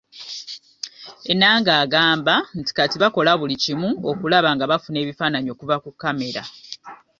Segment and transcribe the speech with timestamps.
[1.31, 6.43] Enanga agamba nti kati bakola buli kimu okulaba nga bafuna ebifaananyi okuva ku kkamera.